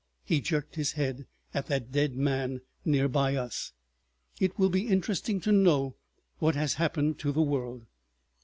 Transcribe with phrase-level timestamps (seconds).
[0.25, 3.71] He jerked his head at that dead man near by us.
[4.39, 5.93] "It will be interesting to know
[6.39, 7.85] what has happened to the world.